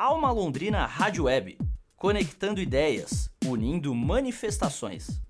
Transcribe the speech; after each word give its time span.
Alma 0.00 0.30
Londrina 0.30 0.86
Rádio 0.86 1.24
Web, 1.24 1.58
conectando 1.96 2.60
ideias, 2.60 3.28
unindo 3.44 3.92
manifestações. 3.92 5.20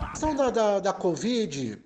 A 0.00 0.10
questão 0.12 0.34
da, 0.34 0.48
da, 0.48 0.80
da 0.80 0.92
Covid, 0.94 1.78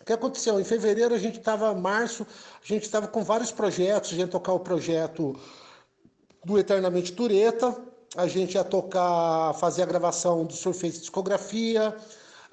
o 0.00 0.04
que 0.04 0.12
aconteceu? 0.12 0.60
Em 0.60 0.64
fevereiro 0.64 1.12
a 1.16 1.18
gente 1.18 1.40
estava, 1.40 1.74
março, 1.74 2.24
a 2.62 2.64
gente 2.64 2.84
estava 2.84 3.08
com 3.08 3.24
vários 3.24 3.50
projetos, 3.50 4.10
a 4.10 4.12
gente 4.12 4.26
ia 4.26 4.28
tocar 4.28 4.52
o 4.52 4.60
projeto 4.60 5.36
do 6.44 6.56
Eternamente 6.56 7.12
Tureta, 7.12 7.76
a 8.16 8.28
gente 8.28 8.54
ia 8.54 8.62
tocar, 8.62 9.52
fazer 9.54 9.82
a 9.82 9.86
gravação 9.86 10.44
do 10.44 10.52
Surface 10.52 11.00
Discografia, 11.00 11.92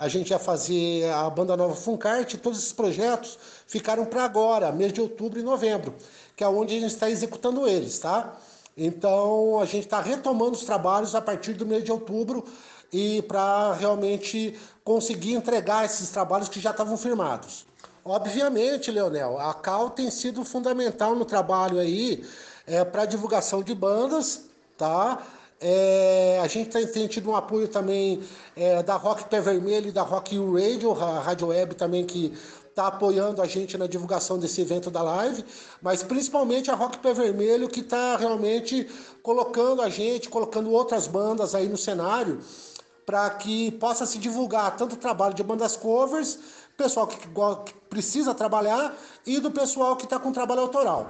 a 0.04 0.08
gente 0.10 0.32
ia 0.32 0.40
fazer 0.40 1.10
a 1.12 1.30
banda 1.30 1.56
nova 1.56 1.74
Funkart, 1.74 2.36
todos 2.36 2.60
esses 2.60 2.74
projetos 2.74 3.40
ficaram 3.66 4.04
para 4.04 4.26
agora, 4.26 4.70
mês 4.70 4.92
de 4.92 5.00
outubro 5.00 5.40
e 5.40 5.44
novembro, 5.44 5.96
que 6.36 6.44
é 6.44 6.48
onde 6.48 6.76
a 6.76 6.80
gente 6.82 6.92
está 6.92 7.10
executando 7.10 7.66
eles, 7.66 8.00
tá? 8.00 8.36
Então 8.76 9.62
a 9.62 9.66
gente 9.66 9.86
está 9.86 10.02
retomando 10.02 10.58
os 10.58 10.66
trabalhos 10.66 11.16
a 11.16 11.22
partir 11.22 11.54
do 11.54 11.66
mês 11.66 11.86
de 11.86 11.92
outubro 11.92 12.44
e 12.92 13.22
para 13.22 13.74
realmente 13.76 14.60
conseguir 14.84 15.36
entregar 15.36 15.86
esses 15.86 16.10
trabalhos 16.10 16.50
que 16.50 16.60
já 16.60 16.72
estavam 16.72 16.98
firmados. 16.98 17.66
Obviamente, 18.04 18.92
Leonel, 18.92 19.40
a 19.40 19.54
Cal 19.54 19.90
tem 19.92 20.12
sido 20.12 20.44
fundamental 20.44 21.16
no 21.16 21.24
trabalho 21.24 21.80
aí 21.80 22.26
é, 22.68 22.84
para 22.84 23.06
divulgação 23.06 23.64
de 23.64 23.74
bandas, 23.74 24.44
tá? 24.78 25.24
É, 25.66 26.42
a 26.44 26.48
gente 26.48 26.70
tem, 26.72 26.86
tem, 26.86 27.08
tido 27.08 27.30
um 27.30 27.36
apoio 27.38 27.70
também 27.70 28.22
é, 28.54 28.84
da 28.84 28.98
Rock 28.98 29.24
Pé 29.30 29.40
Vermelho 29.40 29.88
e 29.88 29.92
da 29.94 30.02
Rock 30.02 30.38
U 30.38 30.56
Radio, 30.56 30.92
a 30.92 31.22
Rádio 31.22 31.48
Web 31.48 31.76
também 31.76 32.06
que 32.06 32.34
está 32.68 32.88
apoiando 32.88 33.42
a 33.42 33.46
gente 33.46 33.78
na 33.78 33.88
divulgação 33.88 34.38
desse 34.38 34.60
evento 34.60 34.92
da 34.92 35.02
live, 35.02 35.46
mas 35.82 36.04
principalmente 36.04 36.70
a 36.70 36.76
Rock 36.76 36.98
Pé 36.98 37.14
Vermelho 37.14 37.70
que 37.70 37.80
está 37.80 38.18
realmente 38.18 38.90
colocando 39.22 39.82
a 39.82 39.88
gente, 39.88 40.28
colocando 40.28 40.70
outras 40.70 41.08
bandas 41.08 41.56
aí 41.56 41.70
no 41.70 41.78
cenário 41.78 42.42
para 43.06 43.30
que 43.30 43.72
possa 43.72 44.06
se 44.06 44.18
divulgar 44.18 44.76
tanto 44.76 44.96
o 44.96 44.98
trabalho 44.98 45.34
de 45.34 45.44
bandas 45.44 45.78
covers, 45.78 46.40
pessoal 46.76 47.08
que, 47.08 47.16
que 47.16 47.74
precisa 47.90 48.34
trabalhar 48.34 48.98
e 49.26 49.40
do 49.40 49.50
pessoal 49.50 49.96
que 49.96 50.04
está 50.04 50.20
com 50.20 50.34
trabalho 50.34 50.62
autoral. 50.62 51.10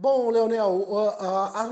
Bom, 0.00 0.30
Leonel, 0.30 0.68
o, 0.68 1.08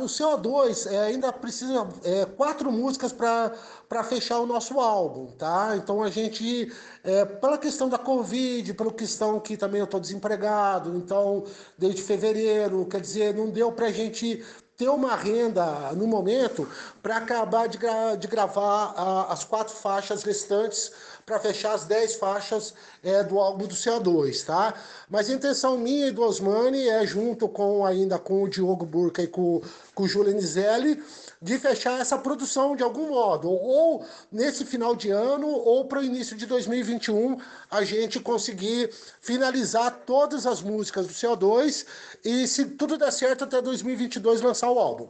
o 0.02 0.06
CO2 0.06 0.91
é, 0.91 0.98
ainda 0.98 1.32
precisa 1.32 1.88
é, 2.02 2.24
quatro 2.24 2.72
músicas 2.72 3.12
para 3.12 4.02
fechar 4.02 4.41
o 4.41 4.46
nosso 4.46 4.80
álbum, 4.80 5.27
tá? 5.27 5.77
Então 5.77 6.02
a 6.02 6.10
gente, 6.10 6.72
é, 7.04 7.24
pela 7.24 7.56
questão 7.56 7.88
da 7.88 7.98
Covid, 7.98 8.74
pela 8.74 8.92
questão 8.92 9.38
que 9.38 9.56
também 9.56 9.78
eu 9.78 9.84
estou 9.84 10.00
desempregado, 10.00 10.97
então 10.97 11.44
desde 11.78 12.02
fevereiro, 12.02 12.84
quer 12.86 13.00
dizer, 13.00 13.32
não 13.32 13.48
deu 13.48 13.70
para 13.70 13.86
a 13.86 13.92
gente 13.92 14.44
ter 14.77 14.88
uma 14.88 15.16
renda 15.16 15.64
no 15.92 16.06
momento 16.06 16.69
para 17.02 17.16
acabar 17.16 17.66
de, 17.66 17.78
gra 17.78 18.14
de 18.16 18.27
gravar 18.27 18.92
a, 18.96 19.32
as 19.32 19.44
quatro 19.44 19.74
faixas 19.74 20.22
restantes 20.22 20.92
para 21.24 21.41
fechar 21.41 21.72
as 21.72 21.84
10 21.84 22.16
faixas 22.16 22.72
é, 23.02 23.24
do 23.24 23.41
álbum 23.41 23.66
do 23.66 23.74
CO2, 23.74 24.44
tá? 24.44 24.74
Mas 25.10 25.28
a 25.28 25.32
intenção 25.32 25.77
minha 25.77 26.06
e 26.06 26.12
do 26.12 26.22
Osmani 26.22 26.88
é, 26.88 27.04
junto 27.04 27.48
com 27.48 27.84
ainda 27.84 28.19
com 28.19 28.44
o 28.44 28.48
Diogo 28.48 28.86
Burca 28.86 29.22
e 29.22 29.27
com, 29.27 29.60
com 29.94 30.04
o 30.04 30.08
Júlio 30.08 30.32
Nizelli, 30.32 31.02
de 31.41 31.58
fechar 31.58 32.00
essa 32.00 32.16
produção 32.16 32.74
de 32.74 32.82
algum 32.82 33.10
modo, 33.10 33.50
ou 33.50 34.04
nesse 34.32 34.64
final 34.64 34.97
de 34.97 35.10
ano, 35.10 35.48
ou 35.48 35.84
para 35.84 36.00
o 36.00 36.04
início 36.04 36.37
de 36.37 36.47
2021, 36.47 37.38
a 37.70 37.84
gente 37.84 38.19
conseguir 38.20 38.91
finalizar 39.20 40.03
todas 40.06 40.47
as 40.47 40.62
músicas 40.62 41.06
do 41.06 41.12
CO2 41.12 41.87
e, 42.25 42.47
se 42.48 42.64
tudo 42.64 42.97
der 42.97 43.12
certo, 43.12 43.44
até 43.44 43.60
2022 43.60 44.41
lançar 44.41 44.66
o 44.71 44.78
álbum. 44.78 45.09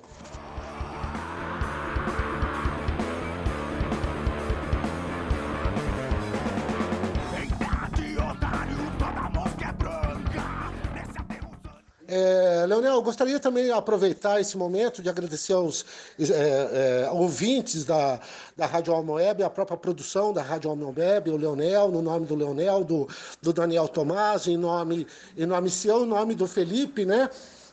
É, 12.08 12.64
Leonel, 12.66 13.02
gostaria 13.02 13.40
também 13.40 13.64
de 13.64 13.72
aproveitar 13.72 14.40
esse 14.40 14.56
momento 14.56 15.02
de 15.02 15.08
agradecer 15.08 15.52
aos 15.52 15.84
é, 16.18 17.04
é, 17.04 17.10
ouvintes 17.10 17.84
da, 17.84 18.20
da 18.56 18.64
Rádio 18.64 18.94
Alma 18.94 19.14
Web, 19.14 19.42
a 19.42 19.50
própria 19.50 19.76
produção 19.76 20.32
da 20.32 20.40
Rádio 20.40 20.70
Alma 20.70 20.94
Web, 20.96 21.30
o 21.30 21.36
Leonel, 21.36 21.90
no 21.90 22.00
nome 22.00 22.24
do 22.24 22.36
Leonel, 22.36 22.84
do, 22.84 23.08
do 23.42 23.52
Daniel 23.52 23.88
Tomás, 23.88 24.46
em 24.46 24.56
nome, 24.56 25.06
em 25.36 25.46
nome 25.46 25.68
seu, 25.68 26.04
em 26.04 26.06
nome 26.06 26.34
do 26.36 26.46
Felipe, 26.46 27.04
né? 27.04 27.28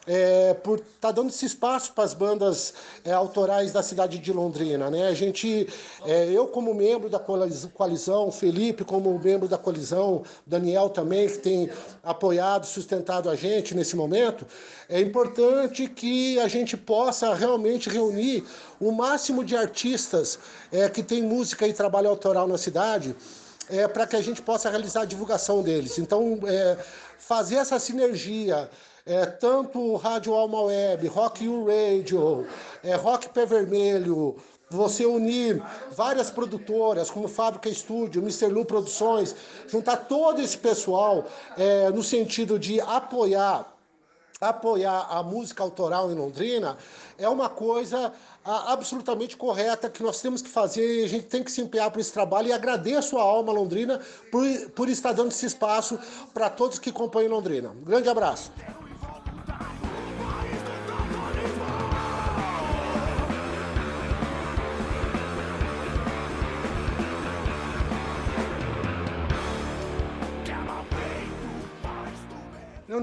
É, 0.06 0.54
por 0.54 0.80
estar 0.80 0.90
tá 1.00 1.12
dando 1.12 1.30
esse 1.30 1.46
espaço 1.46 1.94
para 1.94 2.04
as 2.04 2.14
bandas 2.14 2.74
é, 3.04 3.12
autorais 3.12 3.72
da 3.72 3.82
cidade 3.82 4.20
de 4.20 4.34
Londrina. 4.34 4.90
Né? 4.90 5.08
A 5.08 5.14
gente, 5.14 5.68
é, 6.06 6.30
eu 6.30 6.48
como 6.48 6.74
membro 6.74 7.10
da 7.10 7.20
coalizão, 7.20 8.32
Felipe 8.32 8.84
como 8.84 9.18
membro 9.20 9.48
da 9.48 9.58
coalizão, 9.58 10.24
Daniel 10.46 10.90
também, 10.90 11.28
que 11.28 11.38
tem 11.38 11.70
apoiado, 12.04 12.66
sustentado 12.66 13.30
a 13.30 13.36
gente 13.36 13.74
nesse 13.76 13.96
momento, 13.96 14.46
é 14.90 15.00
importante 15.00 15.88
que 15.88 16.40
a 16.40 16.48
gente 16.48 16.76
possa 16.76 17.34
realmente 17.34 17.90
reunir 17.90 18.44
o 18.80 18.92
máximo 18.92 19.44
de 19.44 19.56
artistas 19.56 20.38
é, 20.72 20.90
que 20.90 21.02
tem 21.02 21.22
música 21.22 21.68
e 21.68 21.74
trabalho 21.74 22.10
autoral 22.10 22.48
na 22.48 22.58
cidade, 22.58 23.16
é, 23.70 23.88
para 23.88 24.08
que 24.08 24.16
a 24.16 24.22
gente 24.22 24.42
possa 24.42 24.70
realizar 24.70 25.02
a 25.02 25.06
divulgação 25.06 25.62
deles. 25.62 25.98
Então, 25.98 26.40
é, 26.46 26.78
fazer 27.18 27.56
essa 27.56 27.80
sinergia 27.80 28.70
é, 29.06 29.26
tanto 29.26 29.96
Rádio 29.96 30.34
Alma 30.34 30.62
Web, 30.62 31.08
Rock 31.08 31.48
U 31.48 31.66
Radio, 31.66 32.48
é, 32.84 32.96
Rock 32.96 33.30
Pé 33.30 33.46
Vermelho, 33.46 34.38
você 34.70 35.06
unir 35.06 35.62
várias 35.96 36.32
produtoras, 36.32 37.12
como 37.12 37.28
Fábrica 37.28 37.70
Estúdio, 37.70 38.22
Mr. 38.22 38.48
Lu 38.48 38.66
Produções, 38.66 39.36
juntar 39.68 39.98
todo 39.98 40.42
esse 40.42 40.58
pessoal 40.58 41.26
é, 41.58 41.90
no 41.90 42.02
sentido 42.02 42.58
de 42.58 42.80
apoiar 42.82 43.73
apoiar 44.50 45.08
a 45.10 45.24
música 45.24 45.64
autoral 45.64 46.12
em 46.12 46.16
Londrina 46.16 46.78
é 47.18 47.28
uma 47.28 47.50
coisa 47.50 48.14
a, 48.44 48.74
absolutamente 48.74 49.38
correta 49.38 49.90
que 49.90 50.04
nós 50.04 50.22
temos 50.22 50.42
que 50.42 50.50
fazer 50.50 51.02
e 51.02 51.06
a 51.06 51.08
gente 51.08 51.28
tem 51.28 51.44
que 51.44 51.52
se 51.52 51.62
empenhar 51.62 51.90
por 51.92 52.00
esse 52.00 52.12
trabalho 52.12 52.48
e 52.48 52.54
agradeço 52.54 53.18
a 53.18 53.22
Alma 53.22 53.54
Londrina 53.54 54.00
por, 54.32 54.44
por 54.72 54.90
estar 54.90 55.14
dando 55.14 55.32
esse 55.32 55.46
espaço 55.46 56.00
para 56.34 56.50
todos 56.50 56.80
que 56.80 56.90
acompanham 56.90 57.32
Londrina. 57.32 57.70
Um 57.70 57.84
grande 57.84 58.10
abraço. 58.10 58.52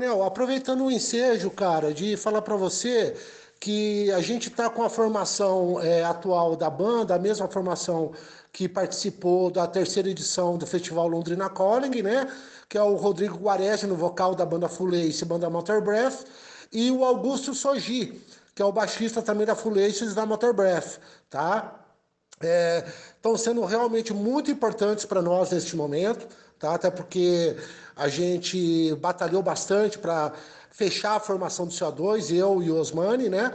Leonel, 0.00 0.24
aproveitando 0.24 0.84
o 0.84 0.90
ensejo, 0.90 1.50
cara, 1.50 1.92
de 1.92 2.16
falar 2.16 2.40
para 2.40 2.56
você 2.56 3.14
que 3.60 4.10
a 4.12 4.20
gente 4.20 4.48
está 4.48 4.70
com 4.70 4.82
a 4.82 4.88
formação 4.88 5.78
é, 5.80 6.02
atual 6.02 6.56
da 6.56 6.70
banda, 6.70 7.14
a 7.14 7.18
mesma 7.18 7.46
formação 7.46 8.12
que 8.50 8.66
participou 8.66 9.50
da 9.50 9.66
terceira 9.66 10.08
edição 10.08 10.56
do 10.56 10.66
Festival 10.66 11.06
Londrina 11.06 11.50
Calling, 11.50 12.02
né? 12.02 12.26
Que 12.66 12.78
é 12.78 12.82
o 12.82 12.94
Rodrigo 12.94 13.36
Guarese 13.36 13.86
no 13.86 13.94
vocal 13.94 14.34
da 14.34 14.46
banda 14.46 14.68
Full 14.68 14.94
Ace, 14.94 15.24
banda 15.26 15.50
Motor 15.50 15.82
Breath, 15.82 16.24
e 16.72 16.90
o 16.90 17.04
Augusto 17.04 17.54
Soji, 17.54 18.18
que 18.54 18.62
é 18.62 18.64
o 18.64 18.72
baixista 18.72 19.20
também 19.20 19.46
da 19.46 19.54
Full 19.54 19.78
Ace 19.80 20.14
da 20.14 20.24
Motor 20.24 20.54
Breath, 20.54 20.98
tá? 21.28 21.78
Estão 23.16 23.34
é, 23.34 23.38
sendo 23.38 23.62
realmente 23.66 24.14
muito 24.14 24.50
importantes 24.50 25.04
para 25.04 25.20
nós 25.20 25.50
neste 25.50 25.76
momento 25.76 26.26
tá? 26.60 26.74
até 26.74 26.90
porque 26.90 27.56
a 27.96 28.06
gente 28.06 28.94
batalhou 28.96 29.42
bastante 29.42 29.98
para 29.98 30.32
fechar 30.70 31.16
a 31.16 31.20
formação 31.20 31.66
do 31.66 31.72
CO2, 31.72 32.32
eu 32.34 32.62
e 32.62 32.70
o 32.70 32.76
Osmani, 32.76 33.28
né? 33.28 33.52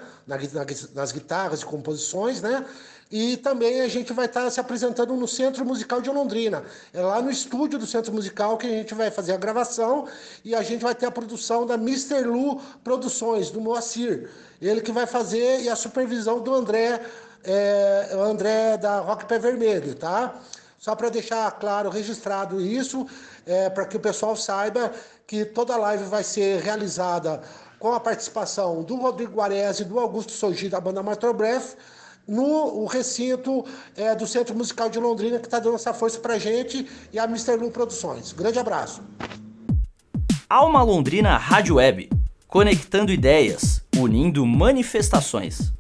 nas 0.94 1.12
guitarras 1.12 1.62
e 1.62 1.66
composições, 1.66 2.42
né? 2.42 2.66
E 3.12 3.38
também 3.38 3.82
a 3.82 3.88
gente 3.88 4.12
vai 4.14 4.26
estar 4.26 4.50
se 4.50 4.60
apresentando 4.60 5.16
no 5.16 5.28
Centro 5.28 5.64
Musical 5.64 6.02
de 6.02 6.10
Londrina. 6.10 6.64
É 6.92 7.02
lá 7.02 7.22
no 7.22 7.30
estúdio 7.30 7.78
do 7.78 7.86
Centro 7.86 8.12
Musical 8.12 8.58
que 8.58 8.66
a 8.66 8.70
gente 8.70 8.96
vai 8.96 9.12
fazer 9.12 9.34
a 9.34 9.38
gravação 9.38 10.08
e 10.44 10.56
a 10.56 10.64
gente 10.64 10.82
vai 10.82 10.96
ter 10.96 11.06
a 11.06 11.12
produção 11.12 11.66
da 11.66 11.76
Mr. 11.76 12.24
Lu 12.24 12.60
Produções, 12.84 13.52
do 13.52 13.62
Moacir. 13.62 14.30
Ele 14.60 14.82
que 14.82 14.92
vai 14.92 15.06
fazer 15.06 15.62
e 15.62 15.70
a 15.70 15.76
supervisão 15.76 16.42
do 16.42 16.54
André, 16.54 17.00
é, 17.44 18.10
André 18.14 18.78
da 18.78 19.00
Rock 19.00 19.26
Pé 19.26 19.38
Vermelho, 19.38 19.94
tá? 19.94 20.42
Só 20.86 20.96
para 20.96 21.10
deixar 21.10 21.50
claro, 21.54 21.90
registrado 21.90 22.62
isso, 22.62 23.08
é, 23.44 23.72
para 23.72 23.88
que 23.88 23.98
o 23.98 24.00
pessoal 24.00 24.36
saiba 24.36 24.92
que 25.26 25.44
toda 25.44 25.74
a 25.74 25.78
live 25.78 26.04
vai 26.04 26.24
ser 26.24 26.62
realizada 26.62 27.42
com 27.80 27.92
a 27.92 28.00
participação 28.00 28.84
do 28.84 28.96
Rodrigo 28.96 29.34
Guarese 29.34 29.82
e 29.82 29.86
do 29.86 30.00
Augusto 30.00 30.32
Sogi 30.32 30.70
da 30.70 30.80
banda 30.80 31.02
Matrobreath, 31.02 31.76
no 32.28 32.86
recinto 32.86 33.66
é, 33.98 34.14
do 34.14 34.28
Centro 34.28 34.56
Musical 34.56 34.88
de 34.88 35.00
Londrina, 35.00 35.40
que 35.40 35.48
está 35.48 35.58
dando 35.58 35.74
essa 35.74 35.92
força 35.92 36.20
para 36.20 36.38
gente, 36.38 36.88
e 37.12 37.18
a 37.18 37.24
Mr. 37.24 37.56
Lu 37.56 37.72
Produções. 37.72 38.32
Grande 38.32 38.60
abraço. 38.60 39.02
Alma 40.48 40.84
Londrina 40.84 41.36
Rádio 41.36 41.78
Web, 41.78 42.12
conectando 42.48 43.12
ideias, 43.12 43.82
unindo 43.98 44.46
manifestações. 44.46 45.74